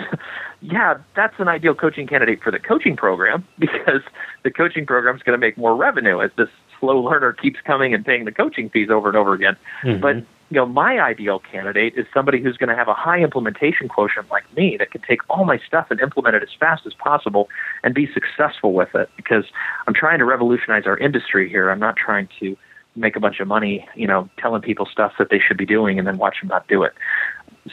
[0.60, 4.02] yeah, that's an ideal coaching candidate for the coaching program because
[4.42, 6.48] the coaching program is going to make more revenue as this
[6.82, 9.56] slow learner keeps coming and paying the coaching fees over and over again.
[9.84, 10.00] Mm-hmm.
[10.02, 10.16] But
[10.50, 14.30] you know, my ideal candidate is somebody who's going to have a high implementation quotient
[14.30, 17.48] like me that can take all my stuff and implement it as fast as possible
[17.82, 19.44] and be successful with it because
[19.86, 21.70] I'm trying to revolutionize our industry here.
[21.70, 22.54] I'm not trying to
[22.96, 25.98] make a bunch of money, you know, telling people stuff that they should be doing
[25.98, 26.92] and then watch them not do it.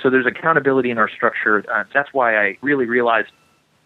[0.01, 1.65] So there's accountability in our structure.
[1.69, 3.29] Uh, that's why I really realized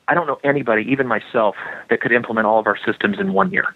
[0.07, 1.55] I don't know anybody, even myself,
[1.89, 3.73] that could implement all of our systems in one year.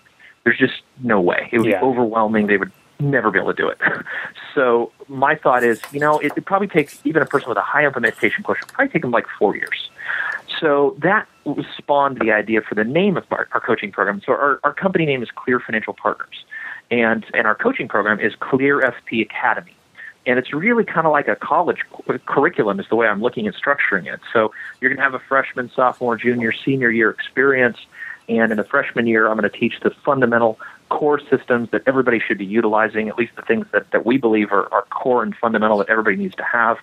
[0.48, 1.50] There's just no way.
[1.52, 1.82] It would yeah.
[1.82, 2.48] be overwhelming.
[2.48, 3.78] They would never be able to do it.
[4.56, 7.62] so my thought is, you know, it, it probably takes even a person with a
[7.62, 9.90] high implementation quotient probably take them like four years.
[10.62, 11.28] So that
[11.78, 14.22] spawned the idea for the name of our, our coaching program.
[14.26, 16.46] So our, our company name is Clear Financial Partners,
[16.90, 19.76] and and our coaching program is Clear FP Academy.
[20.26, 21.80] And it's really kind of like a college
[22.26, 24.22] curriculum, is the way I'm looking at structuring it.
[24.32, 27.78] So you're going to have a freshman, sophomore, junior, senior year experience
[28.28, 30.60] and in the freshman year, I'm going to teach the fundamental
[30.90, 34.52] core systems that everybody should be utilizing, at least the things that, that we believe
[34.52, 36.78] are, are core and fundamental that everybody needs to have.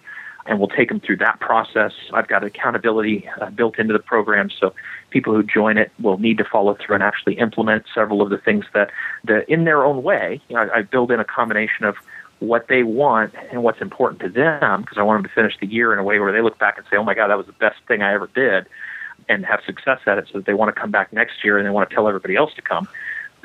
[0.47, 1.93] And we'll take them through that process.
[2.13, 4.75] I've got accountability uh, built into the program, so
[5.09, 8.37] people who join it will need to follow through and actually implement several of the
[8.37, 8.91] things that,
[9.25, 11.97] that in their own way, you know, I, I build in a combination of
[12.41, 15.67] what they want and what's important to them because I want them to finish the
[15.67, 17.47] year in a way where they look back and say, "Oh my God, that was
[17.47, 18.67] the best thing I ever did."
[19.29, 21.67] And have success at it so that they want to come back next year and
[21.67, 22.89] they want to tell everybody else to come.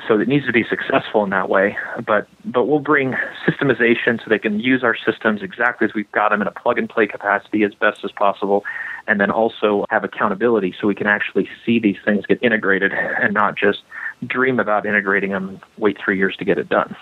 [0.08, 1.76] So it needs to be successful in that way.
[2.06, 3.14] But but we'll bring
[3.46, 6.78] systemization so they can use our systems exactly as we've got them in a plug
[6.78, 8.64] and play capacity as best as possible,
[9.06, 13.34] and then also have accountability so we can actually see these things get integrated and
[13.34, 13.82] not just
[14.26, 16.96] dream about integrating them and wait three years to get it done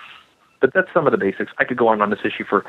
[0.61, 1.52] but that's some of the basics.
[1.59, 2.64] I could go on on this issue for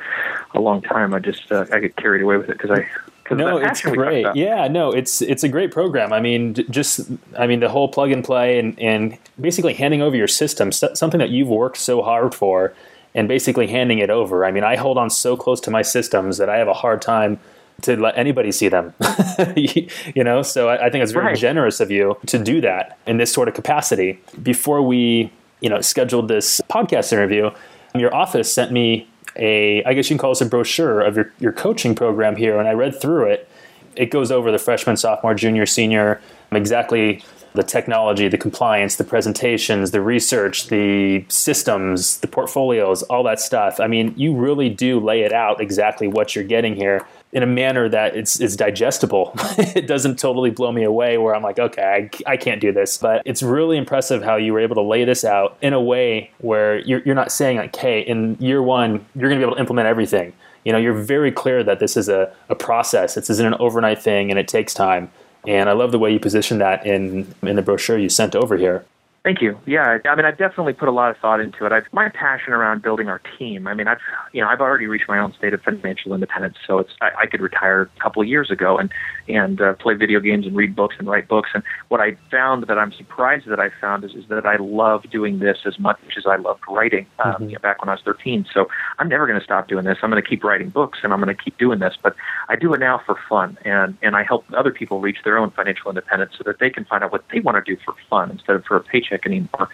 [0.54, 1.14] a long time.
[1.14, 2.88] I just uh, I get carried away with it because I
[3.32, 4.26] no, it's great.
[4.36, 6.14] Yeah, no, it's it's a great program.
[6.14, 7.02] I mean, just
[7.38, 11.20] I mean the whole plug and play and and basically handing over your system, something
[11.20, 12.74] that you've worked so hard for,
[13.16, 14.46] and basically handing it over.
[14.46, 17.02] I mean, I hold on so close to my systems that I have a hard
[17.02, 17.40] time
[17.82, 18.94] to let anybody see them.
[19.56, 21.38] you know, so I, I, think it's very right.
[21.38, 24.20] generous of you to do that in this sort of capacity.
[24.42, 27.52] Before we, you know, scheduled this podcast interview,
[27.96, 29.08] your office sent me
[29.40, 32.60] a, I guess you can call this a brochure of your, your coaching program here.
[32.60, 33.50] And I read through it.
[33.96, 36.22] It goes over the freshman, sophomore, junior, senior
[36.52, 37.24] exactly
[37.54, 43.80] the technology, the compliance, the presentations, the research, the systems, the portfolios, all that stuff.
[43.80, 47.48] I mean, you really do lay it out exactly what you're getting here in a
[47.48, 49.32] manner that it's, it's digestible.
[49.58, 52.98] it doesn't totally blow me away where I'm like, okay, I, I can't do this.
[52.98, 56.32] But it's really impressive how you were able to lay this out in a way
[56.40, 59.56] where you're, you're not saying, like, hey, in year one, you're going to be able
[59.56, 60.34] to implement everything.
[60.66, 63.16] You know, you're very clear that this is a, a process.
[63.16, 65.12] This isn't an overnight thing and it takes time.
[65.48, 68.58] And I love the way you position that in in the brochure you sent over
[68.58, 68.86] here.
[69.30, 69.60] Thank you.
[69.68, 71.72] Yeah, I mean, I've definitely put a lot of thought into it.
[71.72, 73.68] I've my passion around building our team.
[73.68, 74.00] I mean, I've
[74.34, 77.26] you know I've already reached my own state of financial independence, so it's I, I
[77.28, 78.92] could retire a couple of years ago and
[79.28, 81.52] and uh, play video games and read books and write books.
[81.54, 85.04] And what I found that I'm surprised that I found is, is that I love
[85.12, 87.44] doing this as much as I loved writing um, mm-hmm.
[87.50, 88.48] you know, back when I was 13.
[88.52, 88.66] So
[88.98, 90.00] I'm never going to stop doing this.
[90.02, 91.94] I'm going to keep writing books and I'm going to keep doing this.
[92.02, 92.16] But
[92.48, 95.52] I do it now for fun, and and I help other people reach their own
[95.52, 98.32] financial independence so that they can find out what they want to do for fun
[98.32, 99.70] instead of for a paycheck anymore.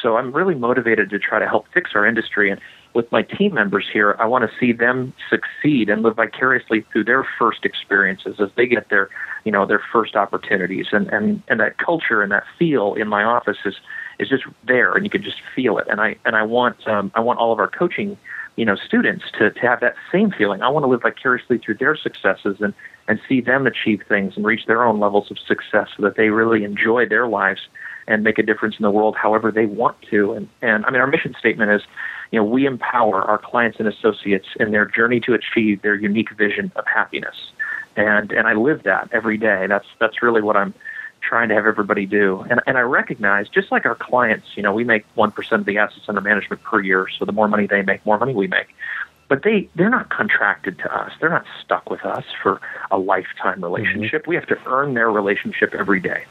[0.00, 2.50] So I'm really motivated to try to help fix our industry.
[2.50, 2.60] And
[2.94, 7.04] with my team members here, I want to see them succeed and live vicariously through
[7.04, 9.10] their first experiences as they get their,
[9.44, 10.86] you know, their first opportunities.
[10.92, 13.76] And and and that culture and that feel in my office is
[14.18, 15.86] is just there, and you can just feel it.
[15.88, 18.16] And I and I want um, I want all of our coaching,
[18.56, 20.62] you know, students to to have that same feeling.
[20.62, 22.72] I want to live vicariously through their successes and
[23.08, 26.30] and see them achieve things and reach their own levels of success so that they
[26.30, 27.60] really enjoy their lives
[28.08, 30.32] and make a difference in the world however they want to.
[30.32, 31.82] And, and I mean, our mission statement is,
[32.30, 36.30] you know, we empower our clients and associates in their journey to achieve their unique
[36.30, 37.36] vision of happiness.
[37.96, 39.66] And, and I live that every day.
[39.66, 40.74] That's, that's really what I'm
[41.22, 42.44] trying to have everybody do.
[42.48, 45.78] And, and I recognize, just like our clients, you know, we make 1% of the
[45.78, 47.08] assets under management per year.
[47.18, 48.68] So the more money they make, more money we make
[49.28, 53.62] but they they're not contracted to us they're not stuck with us for a lifetime
[53.62, 54.30] relationship mm-hmm.
[54.30, 56.24] we have to earn their relationship every day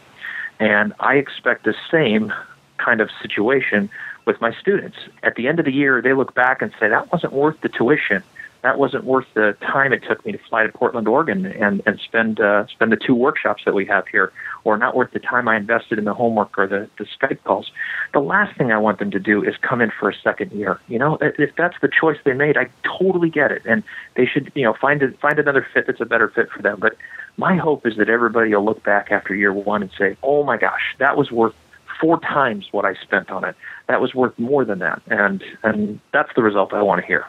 [0.60, 2.34] and I expect the same
[2.78, 3.90] kind of situation
[4.26, 4.98] with my students.
[5.24, 7.70] At the end of the year, they look back and say, that wasn't worth the
[7.70, 8.24] tuition.
[8.64, 12.00] That wasn't worth the time it took me to fly to Portland, Oregon, and and
[12.00, 15.48] spend uh, spend the two workshops that we have here, or not worth the time
[15.48, 17.70] I invested in the homework or the, the Skype calls.
[18.14, 20.80] The last thing I want them to do is come in for a second year.
[20.88, 23.84] You know, if that's the choice they made, I totally get it, and
[24.16, 26.80] they should you know find a, find another fit that's a better fit for them.
[26.80, 26.96] But
[27.38, 30.58] my hope is that everybody will look back after year one and say, "Oh my
[30.58, 31.54] gosh, that was worth
[32.00, 33.56] four times what I spent on it.
[33.88, 37.26] That was worth more than that." And and that's the result I want to hear.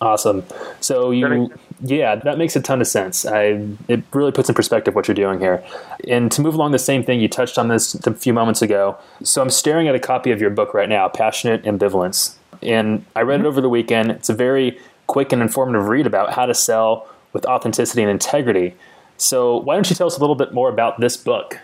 [0.00, 0.44] Awesome.
[0.80, 3.26] So you, yeah, that makes a ton of sense.
[3.26, 5.64] I it really puts in perspective what you're doing here.
[6.06, 8.96] And to move along the same thing, you touched on this a few moments ago.
[9.22, 13.22] So I'm staring at a copy of your book right now, Passionate Ambivalence, and I
[13.22, 14.10] read it over the weekend.
[14.10, 18.74] It's a very quick and informative read about how to sell with authenticity and integrity.
[19.18, 21.58] So, why don't you tell us a little bit more about this book?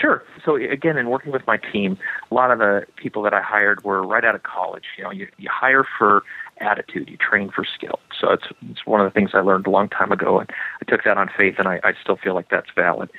[0.00, 0.22] Sure.
[0.44, 1.98] So again, in working with my team,
[2.30, 4.84] a lot of the people that I hired were right out of college.
[4.96, 6.22] You know, you, you hire for
[6.58, 7.98] attitude, you train for skill.
[8.18, 10.50] So it's it's one of the things I learned a long time ago, and
[10.80, 13.10] I took that on faith, and I, I still feel like that's valid.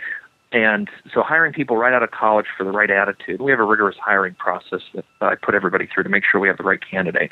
[0.51, 3.63] And so hiring people right out of college for the right attitude, we have a
[3.63, 6.79] rigorous hiring process that I put everybody through to make sure we have the right
[6.81, 7.31] candidate.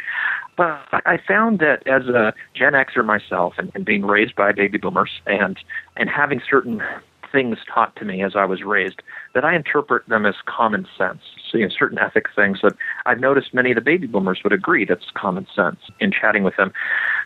[0.56, 4.78] But I found that as a Gen Xer myself and, and being raised by baby
[4.78, 5.58] boomers and
[5.98, 6.82] and having certain
[7.32, 9.02] things taught to me as I was raised
[9.34, 11.20] that I interpret them as common sense.
[11.50, 12.74] So, you know, certain ethic things that
[13.06, 16.56] I've noticed many of the baby boomers would agree that's common sense in chatting with
[16.58, 16.72] them.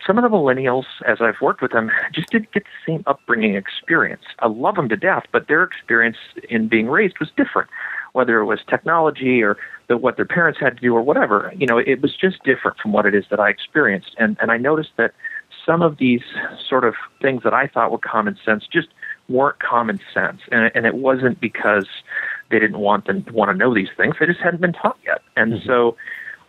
[0.06, 3.56] Some of the millennials, as I've worked with them, just didn't get the same upbringing
[3.56, 4.24] experience.
[4.40, 6.18] I love them to death, but their experience
[6.50, 7.70] in being raised was different.
[8.14, 11.66] Whether it was technology or the, what their parents had to do or whatever, you
[11.66, 14.16] know, it was just different from what it is that I experienced.
[14.20, 15.14] And, and I noticed that
[15.66, 16.22] some of these
[16.70, 18.90] sort of things that I thought were common sense just–
[19.30, 21.88] weren't common sense, and and it wasn't because
[22.52, 24.98] they didn't want them to want to know these things; they just hadn't been taught
[25.06, 25.22] yet.
[25.36, 25.68] And mm-hmm.
[25.68, 25.96] so,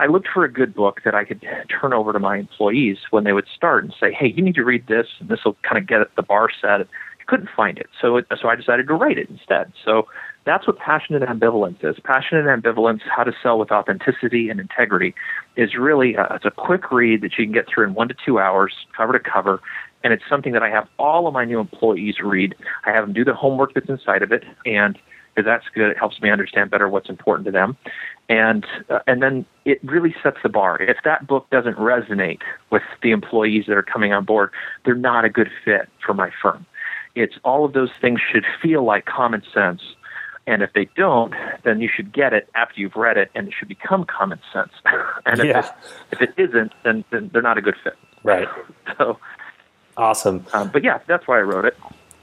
[0.01, 3.25] I looked for a good book that I could turn over to my employees when
[3.25, 5.79] they would start and say, "Hey, you need to read this, and this will kind
[5.79, 6.87] of get the bar set." I
[7.27, 9.73] couldn't find it, so it, so I decided to write it instead.
[9.83, 10.07] So
[10.45, 11.97] that's what passionate ambivalence is.
[12.05, 15.15] Passionate ambivalence, how to sell with authenticity and integrity,
[15.57, 18.15] is really a, it's a quick read that you can get through in one to
[18.25, 19.61] two hours, cover to cover,
[20.05, 22.55] and it's something that I have all of my new employees read.
[22.85, 24.99] I have them do the homework that's inside of it, and
[25.37, 27.77] that's good, it helps me understand better what's important to them,
[28.29, 30.81] and uh, and then it really sets the bar.
[30.81, 34.51] If that book doesn't resonate with the employees that are coming on board,
[34.85, 36.67] they're not a good fit for my firm.
[37.17, 39.83] It's all of those things should feel like common sense.
[40.47, 41.33] And if they don't,
[41.65, 44.73] then you should get it after you've read it, and it should become common sense.
[45.27, 45.61] and if, yeah.
[45.61, 45.73] it,
[46.13, 47.95] if it isn't, then, then they're not a good fit.
[48.23, 48.49] Right.
[48.99, 49.19] So
[49.97, 50.47] Awesome.
[50.53, 51.77] Um, but yeah, that's why I wrote it.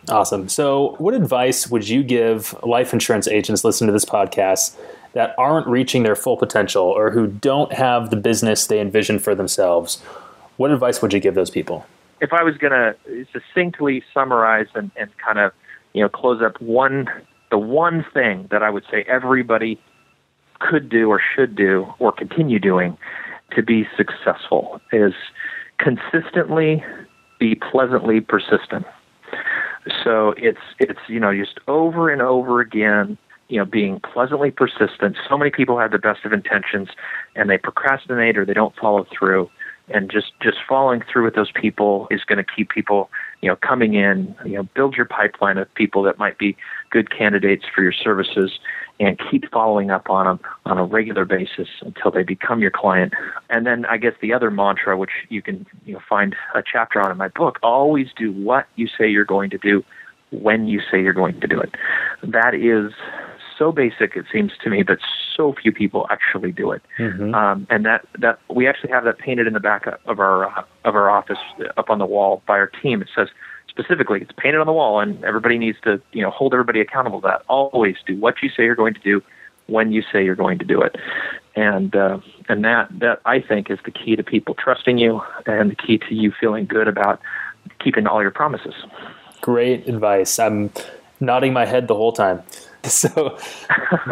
[0.10, 0.50] Awesome.
[0.50, 4.76] So, what advice would you give life insurance agents listening to this podcast
[5.14, 9.36] that aren't reaching their full potential or who don't have the business they envision for
[9.36, 10.02] themselves?
[10.58, 11.86] What advice would you give those people?
[12.20, 12.96] If I was going to
[13.32, 15.54] succinctly summarize and, and kind of,
[15.94, 17.10] you know, close up one,
[17.50, 19.80] the one thing that I would say everybody
[20.60, 22.98] could do or should do or continue doing
[23.56, 25.14] to be successful is
[25.78, 26.84] consistently
[27.42, 28.86] be pleasantly persistent.
[30.04, 33.18] So it's it's you know just over and over again
[33.50, 35.18] you know being pleasantly persistent.
[35.28, 36.90] So many people have the best of intentions
[37.36, 39.50] and they procrastinate or they don't follow through.
[39.90, 43.10] And just just following through with those people is going to keep people
[43.42, 44.36] you know coming in.
[44.46, 46.56] You know build your pipeline of people that might be
[46.90, 48.60] good candidates for your services
[49.00, 53.14] and keep following up on them on a regular basis until they become your client.
[53.50, 57.02] And then I guess the other mantra, which you can you know, find a chapter
[57.02, 59.84] on in my book, always do what you say you're going to do
[60.32, 61.74] when you say you're going to do it.
[62.24, 62.94] That is
[63.62, 64.98] so basic, it seems to me, but
[65.38, 66.82] so few people actually do it.
[66.98, 67.36] Mm-hmm.
[67.36, 70.64] Um, and that, that we actually have that painted in the back of our uh,
[70.84, 71.38] of our office
[71.78, 73.04] up on the wall by our team.
[73.04, 73.28] It says
[73.70, 74.20] specifically.
[74.20, 77.28] It's painted on the wall, and everybody needs to you know hold everybody accountable to
[77.28, 77.44] that.
[77.48, 79.22] Always do what you say you're going to do
[79.68, 80.96] when you say you're going to do it,
[81.56, 82.18] and uh,
[82.50, 86.00] and that that I think is the key to people trusting you and the key
[86.00, 87.22] to you feeling good about
[87.80, 88.74] keeping all your promises.
[89.40, 90.40] Great advice.
[90.40, 90.72] I'm
[91.20, 92.42] nodding my head the whole time.
[92.90, 93.38] So,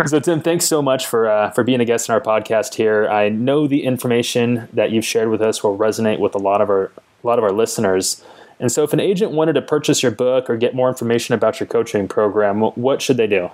[0.05, 3.09] so Tim, thanks so much for uh, for being a guest in our podcast here.
[3.09, 6.69] I know the information that you've shared with us will resonate with a lot of
[6.69, 6.91] our
[7.23, 8.23] a lot of our listeners.
[8.59, 11.59] And so, if an agent wanted to purchase your book or get more information about
[11.59, 13.49] your coaching program, what should they do?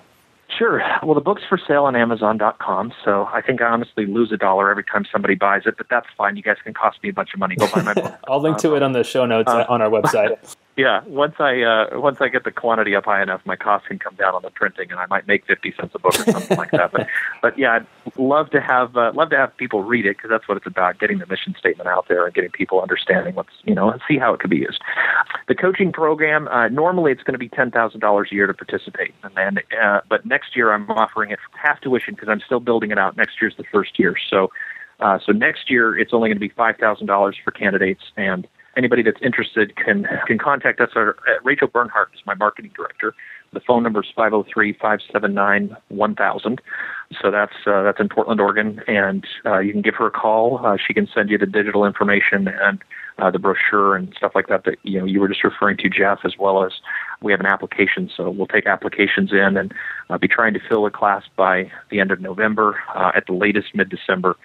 [0.58, 0.82] Sure.
[1.04, 4.70] Well, the book's for sale on Amazon.com, so I think I honestly lose a dollar
[4.70, 6.38] every time somebody buys it, but that's fine.
[6.38, 7.56] You guys can cost me a bunch of money.
[7.56, 8.14] Go buy my book.
[8.28, 10.56] I'll link to it on the show notes uh, on our website.
[10.78, 13.98] Yeah, once I uh, once I get the quantity up high enough, my cost can
[13.98, 16.58] come down on the printing, and I might make fifty cents a book or something
[16.58, 16.92] like that.
[16.92, 17.08] But
[17.42, 20.50] but yeah, I'd love to have uh, love to have people read it because that's
[20.50, 23.74] what it's about: getting the mission statement out there and getting people understanding what's you
[23.74, 24.82] know and see how it could be used.
[25.48, 28.54] The coaching program uh, normally it's going to be ten thousand dollars a year to
[28.54, 32.60] participate, and then uh, but next year I'm offering it half tuition because I'm still
[32.60, 33.16] building it out.
[33.16, 34.52] Next year's the first year, so
[35.00, 38.46] uh, so next year it's only going to be five thousand dollars for candidates and
[38.78, 40.90] anybody that's interested can can contact us.
[40.96, 43.16] Our, Rachel Bernhardt is my marketing director.
[43.54, 46.60] The phone number is 503-579-1000.
[47.22, 50.60] So that's uh, that's in Portland, Oregon, and uh, you can give her a call.
[50.66, 52.84] Uh, she can send you the digital information and
[53.18, 55.90] uh, the brochure and stuff like that that you know you were just referring to,
[55.90, 56.74] Jeff, as well as
[57.22, 58.10] we have an application.
[58.16, 59.74] So we'll take applications in and
[60.10, 63.34] uh, be trying to fill a class by the end of November, uh, at the
[63.34, 64.36] latest mid-December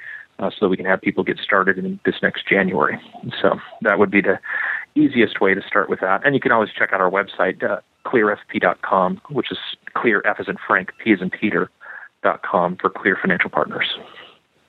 [0.41, 2.99] uh, so that we can have people get started in this next January.
[3.41, 4.39] So that would be the
[4.95, 6.25] easiest way to start with that.
[6.25, 9.59] And you can always check out our website, uh, clearfp.com, which is
[9.95, 11.71] clear F as in Frank, P as in Peter,
[12.23, 13.99] dot com for Clear Financial Partners.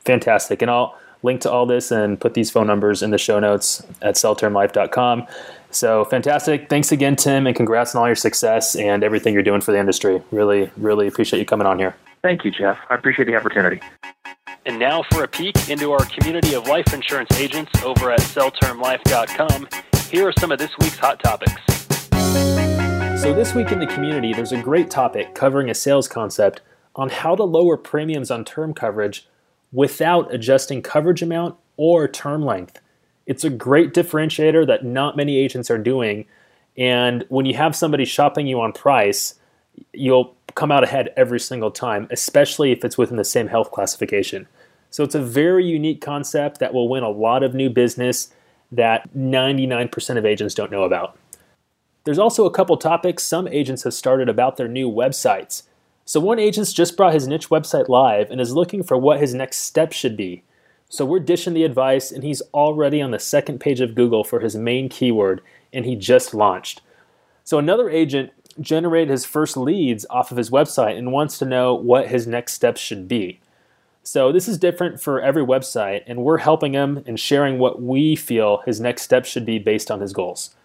[0.05, 0.62] Fantastic.
[0.62, 3.84] And I'll link to all this and put these phone numbers in the show notes
[4.01, 5.27] at selltermlife.com.
[5.69, 6.69] So fantastic.
[6.69, 9.79] Thanks again, Tim, and congrats on all your success and everything you're doing for the
[9.79, 10.21] industry.
[10.31, 11.95] Really, really appreciate you coming on here.
[12.21, 12.77] Thank you, Jeff.
[12.89, 13.81] I appreciate the opportunity.
[14.63, 19.67] And now for a peek into our community of life insurance agents over at selltermlife.com,
[20.12, 21.60] Here are some of this week's hot topics.
[23.19, 26.62] So, this week in the community, there's a great topic covering a sales concept
[26.95, 29.28] on how to lower premiums on term coverage
[29.71, 32.80] without adjusting coverage amount or term length.
[33.26, 36.26] It's a great differentiator that not many agents are doing.
[36.78, 39.39] And when you have somebody shopping you on price,
[39.93, 44.47] you'll come out ahead every single time, especially if it's within the same health classification.
[44.89, 48.33] So it's a very unique concept that will win a lot of new business
[48.71, 51.17] that 99% of agents don't know about.
[52.03, 55.63] There's also a couple topics some agents have started about their new websites.
[56.03, 59.33] So one agent just brought his niche website live and is looking for what his
[59.33, 60.43] next step should be.
[60.89, 64.41] So we're dishing the advice, and he's already on the second page of Google for
[64.41, 66.81] his main keyword, and he just launched.
[67.45, 71.73] So another agent generated his first leads off of his website and wants to know
[71.73, 73.39] what his next steps should be.
[74.03, 78.15] So, this is different for every website, and we're helping him and sharing what we
[78.15, 80.55] feel his next steps should be based on his goals.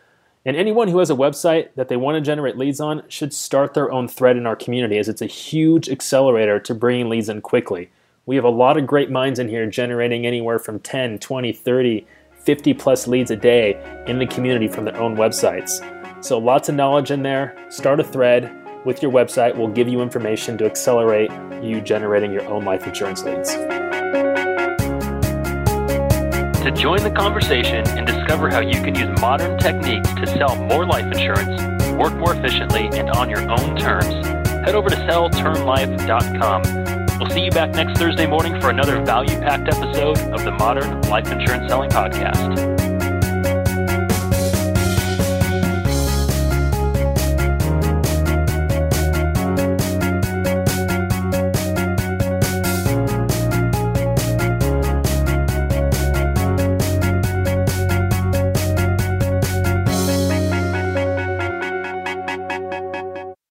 [0.47, 3.75] And anyone who has a website that they want to generate leads on should start
[3.75, 7.43] their own thread in our community, as it's a huge accelerator to bringing leads in
[7.43, 7.91] quickly.
[8.27, 12.07] We have a lot of great minds in here generating anywhere from 10, 20, 30,
[12.47, 15.81] 50 plus leads a day in the community from their own websites.
[16.27, 17.55] So, lots of knowledge in there.
[17.69, 18.53] Start a thread
[18.85, 19.57] with your website.
[19.57, 21.31] We'll give you information to accelerate
[21.63, 23.53] you generating your own life insurance leads.
[26.65, 30.85] To join the conversation and discover how you can use modern techniques to sell more
[30.85, 31.63] life insurance,
[31.93, 34.27] work more efficiently, and on your own terms,
[34.67, 37.19] head over to selltermlife.com.
[37.21, 41.03] We'll see you back next Thursday morning for another value packed episode of the Modern
[41.03, 42.76] Life Insurance Selling Podcast.